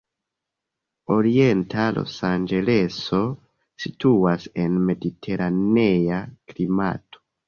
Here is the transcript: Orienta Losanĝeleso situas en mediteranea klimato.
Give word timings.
Orienta 1.15 1.83
Losanĝeleso 1.97 3.19
situas 3.83 4.47
en 4.63 4.79
mediteranea 4.87 6.23
klimato. 6.55 7.23